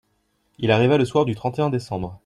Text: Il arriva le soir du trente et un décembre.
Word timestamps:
Il 0.57 0.71
arriva 0.71 0.97
le 0.97 1.05
soir 1.05 1.25
du 1.25 1.35
trente 1.35 1.59
et 1.59 1.61
un 1.61 1.69
décembre. 1.69 2.19